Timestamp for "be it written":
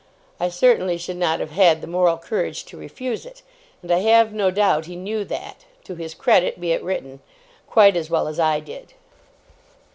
6.59-7.19